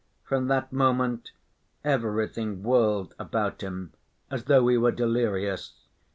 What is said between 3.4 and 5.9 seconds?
him, as though he were delirious.